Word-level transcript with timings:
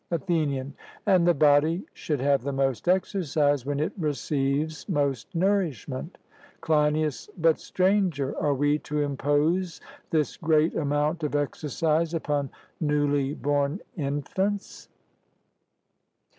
ATHENIAN: 0.09 0.73
And 1.05 1.27
the 1.27 1.33
body 1.35 1.85
should 1.93 2.19
have 2.21 2.41
the 2.41 2.51
most 2.51 2.87
exercise 2.87 3.67
when 3.67 3.79
it 3.79 3.93
receives 3.95 4.89
most 4.89 5.35
nourishment? 5.35 6.17
CLEINIAS: 6.61 7.29
But, 7.37 7.59
Stranger, 7.59 8.35
are 8.41 8.55
we 8.55 8.79
to 8.79 9.03
impose 9.03 9.79
this 10.09 10.37
great 10.37 10.73
amount 10.73 11.21
of 11.21 11.35
exercise 11.35 12.15
upon 12.15 12.49
newly 12.79 13.35
born 13.35 13.79
infants? 13.95 14.89